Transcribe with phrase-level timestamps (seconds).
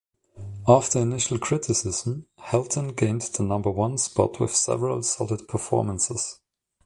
[0.67, 6.39] After initial criticism, Helton gained the number one spot with several solid performances.